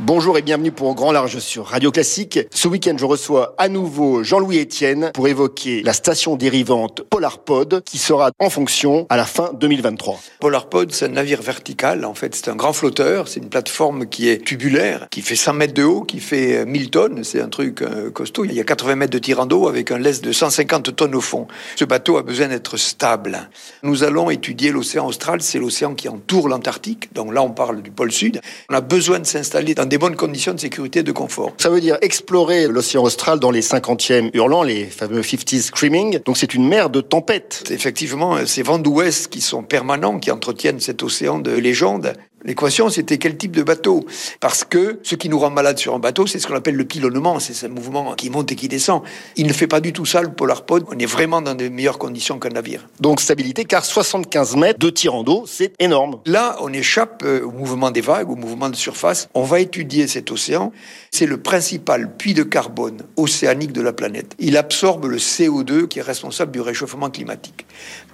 Bonjour 0.00 0.38
et 0.38 0.42
bienvenue 0.42 0.70
pour 0.70 0.94
Grand 0.94 1.10
Large 1.10 1.40
sur 1.40 1.66
Radio 1.66 1.90
Classique. 1.90 2.38
Ce 2.52 2.68
week-end, 2.68 2.94
je 2.96 3.04
reçois 3.04 3.56
à 3.58 3.68
nouveau 3.68 4.22
Jean-Louis 4.22 4.60
Etienne 4.60 5.10
pour 5.12 5.26
évoquer 5.26 5.82
la 5.82 5.92
station 5.92 6.36
dérivante 6.36 7.02
PolarPod 7.10 7.82
qui 7.84 7.98
sera 7.98 8.30
en 8.38 8.48
fonction 8.48 9.08
à 9.08 9.16
la 9.16 9.24
fin 9.24 9.50
2023. 9.54 10.20
PolarPod, 10.38 10.92
c'est 10.92 11.06
un 11.06 11.08
navire 11.08 11.42
vertical. 11.42 12.04
En 12.04 12.14
fait, 12.14 12.36
c'est 12.36 12.48
un 12.48 12.54
grand 12.54 12.72
flotteur. 12.72 13.26
C'est 13.26 13.40
une 13.40 13.48
plateforme 13.48 14.06
qui 14.06 14.28
est 14.28 14.38
tubulaire, 14.44 15.08
qui 15.10 15.20
fait 15.20 15.34
100 15.34 15.54
mètres 15.54 15.74
de 15.74 15.82
haut, 15.82 16.02
qui 16.02 16.20
fait 16.20 16.64
1000 16.64 16.90
tonnes. 16.90 17.24
C'est 17.24 17.40
un 17.40 17.48
truc 17.48 17.82
euh, 17.82 18.12
costaud. 18.12 18.44
Il 18.44 18.52
y 18.52 18.60
a 18.60 18.64
80 18.64 18.94
mètres 18.94 19.12
de 19.12 19.18
tirant 19.18 19.46
d'eau 19.46 19.66
avec 19.66 19.90
un 19.90 19.98
lest 19.98 20.22
de 20.24 20.30
150 20.30 20.94
tonnes 20.94 21.16
au 21.16 21.20
fond. 21.20 21.48
Ce 21.74 21.84
bateau 21.84 22.18
a 22.18 22.22
besoin 22.22 22.46
d'être 22.46 22.76
stable. 22.76 23.50
Nous 23.82 24.04
allons 24.04 24.30
étudier 24.30 24.70
l'océan 24.70 25.08
austral. 25.08 25.42
C'est 25.42 25.58
l'océan 25.58 25.94
qui 25.94 26.08
entoure 26.08 26.48
l'Antarctique. 26.48 27.12
Donc 27.14 27.34
là, 27.34 27.42
on 27.42 27.50
parle 27.50 27.82
du 27.82 27.90
pôle 27.90 28.12
sud. 28.12 28.40
On 28.70 28.74
a 28.74 28.80
besoin 28.80 29.18
de 29.18 29.26
s'installer 29.26 29.74
dans 29.74 29.87
des 29.88 29.98
bonnes 29.98 30.16
conditions 30.16 30.54
de 30.54 30.60
sécurité 30.60 31.00
et 31.00 31.02
de 31.02 31.12
confort. 31.12 31.52
Ça 31.58 31.70
veut 31.70 31.80
dire 31.80 31.98
explorer 32.02 32.68
l'océan 32.68 33.02
austral 33.02 33.40
dans 33.40 33.50
les 33.50 33.62
50e 33.62 34.30
hurlants, 34.34 34.62
les 34.62 34.84
fameux 34.84 35.22
50s 35.22 35.62
screaming. 35.62 36.20
Donc 36.24 36.36
c'est 36.36 36.54
une 36.54 36.66
mer 36.66 36.90
de 36.90 37.00
tempête. 37.00 37.64
Effectivement, 37.70 38.44
ces 38.46 38.62
vents 38.62 38.78
d'ouest 38.78 39.28
qui 39.28 39.40
sont 39.40 39.62
permanents, 39.62 40.18
qui 40.18 40.30
entretiennent 40.30 40.80
cet 40.80 41.02
océan 41.02 41.38
de 41.38 41.50
légende. 41.50 42.12
L'équation, 42.44 42.88
c'était 42.88 43.18
quel 43.18 43.36
type 43.36 43.56
de 43.56 43.64
bateau? 43.64 44.06
Parce 44.38 44.62
que 44.62 45.00
ce 45.02 45.16
qui 45.16 45.28
nous 45.28 45.40
rend 45.40 45.50
malade 45.50 45.76
sur 45.78 45.94
un 45.94 45.98
bateau, 45.98 46.26
c'est 46.26 46.38
ce 46.38 46.46
qu'on 46.46 46.54
appelle 46.54 46.76
le 46.76 46.84
pilonnement, 46.84 47.40
c'est 47.40 47.52
ce 47.52 47.66
mouvement 47.66 48.14
qui 48.14 48.30
monte 48.30 48.52
et 48.52 48.54
qui 48.54 48.68
descend. 48.68 49.02
Il 49.36 49.48
ne 49.48 49.52
fait 49.52 49.66
pas 49.66 49.80
du 49.80 49.92
tout 49.92 50.06
ça, 50.06 50.22
le 50.22 50.30
Polar 50.30 50.64
Pod. 50.64 50.84
On 50.88 50.98
est 50.98 51.06
vraiment 51.06 51.42
dans 51.42 51.56
de 51.56 51.68
meilleures 51.68 51.98
conditions 51.98 52.38
qu'un 52.38 52.50
navire. 52.50 52.86
Donc 53.00 53.20
stabilité, 53.20 53.64
car 53.64 53.84
75 53.84 54.54
mètres 54.54 54.78
de 54.78 54.90
tirant 54.90 55.24
d'eau, 55.24 55.44
c'est 55.46 55.72
énorme. 55.80 56.20
Là, 56.26 56.56
on 56.60 56.72
échappe 56.72 57.22
euh, 57.24 57.42
au 57.42 57.50
mouvement 57.50 57.90
des 57.90 58.00
vagues, 58.02 58.30
au 58.30 58.36
mouvement 58.36 58.70
de 58.70 58.76
surface. 58.76 59.28
On 59.34 59.42
va 59.42 59.58
étudier 59.58 60.06
cet 60.06 60.30
océan. 60.30 60.72
C'est 61.10 61.26
le 61.26 61.38
principal 61.38 62.14
puits 62.16 62.34
de 62.34 62.44
carbone 62.44 62.98
océanique 63.16 63.72
de 63.72 63.80
la 63.80 63.92
planète. 63.92 64.36
Il 64.38 64.56
absorbe 64.56 65.06
le 65.06 65.16
CO2 65.16 65.88
qui 65.88 65.98
est 65.98 66.02
responsable 66.02 66.52
du 66.52 66.60
réchauffement 66.60 67.10
climatique. 67.10 67.66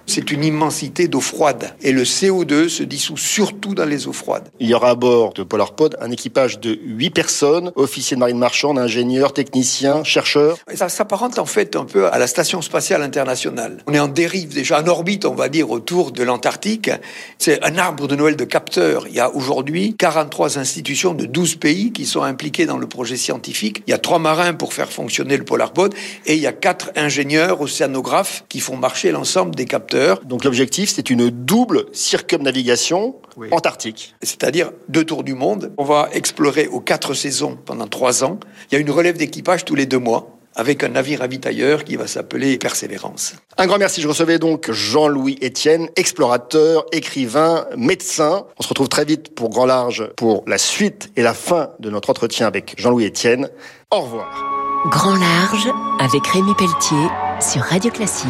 C'est 0.07 0.31
une 0.31 0.43
immensité 0.43 1.07
d'eau 1.07 1.21
froide. 1.21 1.75
Et 1.81 1.91
le 1.91 2.03
CO2 2.03 2.69
se 2.69 2.83
dissout 2.83 3.17
surtout 3.17 3.73
dans 3.73 3.85
les 3.85 4.07
eaux 4.07 4.13
Il 4.59 4.67
y 4.67 4.73
aura 4.73 4.89
à 4.89 4.95
bord 4.95 5.33
de 5.33 5.43
PolarPod 5.43 5.95
un 5.99 6.11
équipage 6.11 6.59
de 6.59 6.77
8 6.83 7.09
personnes, 7.11 7.71
officiers 7.75 8.15
de 8.15 8.19
marine 8.19 8.37
marchande, 8.37 8.79
ingénieurs, 8.79 9.33
techniciens, 9.33 10.03
chercheurs. 10.03 10.57
Et 10.71 10.77
ça 10.77 10.89
s'apparente 10.89 11.39
en 11.39 11.45
fait 11.45 11.75
un 11.75 11.85
peu 11.85 12.07
à 12.07 12.17
la 12.17 12.27
Station 12.27 12.61
spatiale 12.61 13.01
internationale. 13.01 13.83
On 13.87 13.93
est 13.93 13.99
en 13.99 14.07
dérive 14.07 14.53
déjà, 14.53 14.81
en 14.81 14.87
orbite, 14.87 15.25
on 15.25 15.35
va 15.35 15.49
dire, 15.49 15.71
autour 15.71 16.11
de 16.11 16.23
l'Antarctique. 16.23 16.91
C'est 17.37 17.63
un 17.63 17.77
arbre 17.77 18.07
de 18.07 18.15
Noël 18.15 18.35
de 18.35 18.45
capteurs. 18.45 19.07
Il 19.07 19.15
y 19.15 19.19
a 19.19 19.33
aujourd'hui 19.33 19.95
43 19.97 20.57
institutions 20.57 21.13
de 21.13 21.25
12 21.25 21.55
pays 21.55 21.91
qui 21.91 22.05
sont 22.05 22.23
impliquées 22.23 22.65
dans 22.65 22.77
le 22.77 22.87
projet 22.87 23.17
scientifique. 23.17 23.83
Il 23.87 23.91
y 23.91 23.93
a 23.93 23.97
trois 23.97 24.19
marins 24.19 24.53
pour 24.53 24.73
faire 24.73 24.91
fonctionner 24.91 25.37
le 25.37 25.45
PolarPod 25.45 25.93
et 26.25 26.35
il 26.35 26.41
y 26.41 26.47
a 26.47 26.53
quatre 26.53 26.91
ingénieurs 26.95 27.61
océanographes 27.61 28.45
qui 28.49 28.59
font 28.59 28.77
marcher 28.77 29.11
l'ensemble 29.11 29.55
des 29.55 29.65
capteurs 29.65 29.85
donc 30.25 30.43
l'objectif, 30.43 30.89
c'est 30.89 31.09
une 31.09 31.29
double 31.29 31.85
circumnavigation 31.93 33.15
antarctique. 33.51 34.04
C'est-à-dire 34.21 34.71
deux 34.89 35.03
tours 35.03 35.23
du 35.23 35.33
monde. 35.33 35.73
On 35.77 35.83
va 35.83 36.09
explorer 36.13 36.67
aux 36.67 36.79
quatre 36.79 37.13
saisons 37.13 37.57
pendant 37.65 37.87
trois 37.87 38.23
ans. 38.23 38.39
Il 38.69 38.75
y 38.75 38.77
a 38.77 38.79
une 38.79 38.91
relève 38.91 39.17
d'équipage 39.17 39.65
tous 39.65 39.75
les 39.75 39.85
deux 39.85 39.99
mois 39.99 40.31
avec 40.55 40.83
un 40.83 40.89
navire 40.89 41.19
ravitailleur 41.19 41.83
qui 41.83 41.97
va 41.97 42.07
s'appeler 42.07 42.57
Persévérance. 42.57 43.35
Un 43.57 43.67
grand 43.67 43.77
merci. 43.77 44.01
Je 44.01 44.07
recevais 44.07 44.39
donc 44.39 44.71
Jean-Louis 44.71 45.37
Etienne, 45.43 45.89
explorateur, 45.97 46.85
écrivain, 46.93 47.65
médecin. 47.77 48.45
On 48.57 48.63
se 48.63 48.69
retrouve 48.69 48.87
très 48.87 49.05
vite 49.05 49.35
pour 49.35 49.49
Grand 49.49 49.65
Large 49.65 50.09
pour 50.15 50.43
la 50.47 50.57
suite 50.57 51.11
et 51.17 51.21
la 51.21 51.33
fin 51.33 51.71
de 51.79 51.89
notre 51.89 52.09
entretien 52.09 52.47
avec 52.47 52.75
Jean-Louis 52.77 53.07
Etienne. 53.07 53.49
Au 53.91 54.01
revoir. 54.01 54.43
Grand 54.91 55.15
Large 55.15 55.67
avec 55.99 56.25
Rémi 56.27 56.53
Pelletier 56.55 57.07
sur 57.41 57.61
Radio 57.61 57.91
Classique 57.91 58.29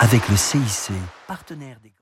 avec 0.00 0.26
le 0.30 0.36
CIC, 0.36 0.92
partenaire 1.26 1.76
des 1.82 1.92